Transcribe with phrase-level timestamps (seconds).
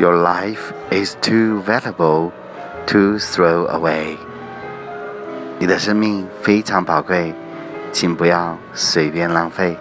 [0.00, 2.32] Your life is too valuable
[2.86, 4.16] to throw away.
[4.16, 4.16] away。
[5.58, 7.34] 你的生命非常宝贵，
[7.92, 9.76] 请不要随便浪费。